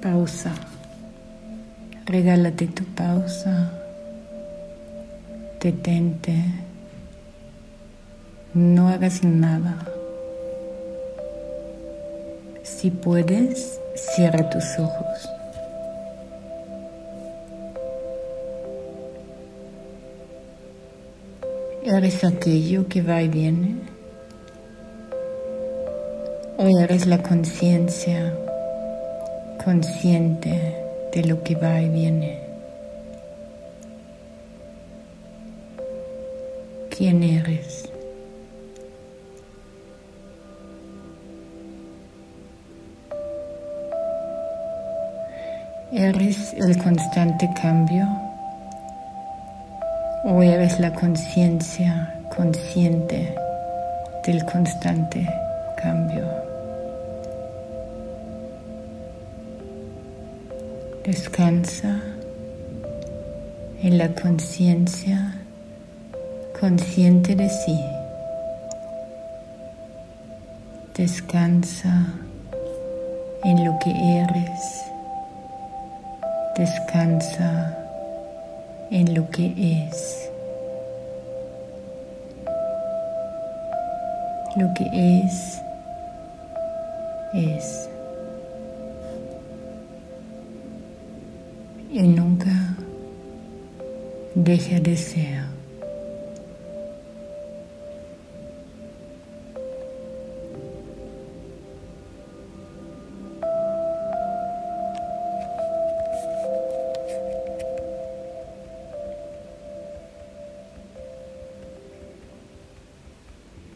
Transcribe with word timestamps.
pausa. 0.00 0.52
Regálate 2.06 2.66
tu 2.68 2.84
pausa. 2.94 3.70
Detente. 5.60 6.34
No 8.54 8.88
hagas 8.88 9.24
nada. 9.24 9.76
Si 12.62 12.90
puedes, 12.90 13.78
cierra 13.94 14.48
tus 14.50 14.64
ojos. 14.78 15.28
¿Eres 21.84 22.22
aquello 22.22 22.86
que 22.88 23.02
va 23.02 23.22
y 23.22 23.28
viene? 23.28 23.76
¿O 26.58 26.68
eres 26.78 27.06
la 27.06 27.22
conciencia 27.22 28.34
consciente 29.64 30.76
de 31.12 31.24
lo 31.24 31.42
que 31.42 31.54
va 31.54 31.80
y 31.80 31.88
viene? 31.88 32.38
¿Quién 36.90 37.22
eres? 37.22 37.88
¿Eres 45.92 46.54
el 46.54 46.76
constante 46.82 47.48
cambio? 47.60 48.06
¿O 50.24 50.42
eres 50.42 50.78
la 50.80 50.92
conciencia 50.92 52.14
consciente 52.36 53.34
del 54.24 54.44
constante 54.44 55.26
cambio? 55.76 56.47
Descansa 61.08 62.02
en 63.82 63.96
la 63.96 64.14
conciencia 64.14 65.40
consciente 66.60 67.34
de 67.34 67.48
sí. 67.48 67.80
Descansa 70.94 72.08
en 73.42 73.64
lo 73.64 73.78
que 73.78 73.90
eres. 74.18 74.82
Descansa 76.58 77.74
en 78.90 79.14
lo 79.14 79.30
que 79.30 79.86
es. 79.88 80.30
Lo 84.56 84.74
que 84.74 85.24
es, 85.24 85.62
es. 87.32 87.88
Y 91.90 92.02
nunca 92.02 92.76
deja 94.34 94.78
de 94.78 94.96
ser. 94.96 95.57